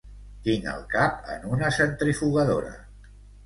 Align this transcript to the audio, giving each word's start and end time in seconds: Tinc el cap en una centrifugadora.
Tinc 0.47 0.65
el 0.71 0.81
cap 0.93 1.29
en 1.35 1.47
una 1.59 1.71
centrifugadora. 1.77 2.77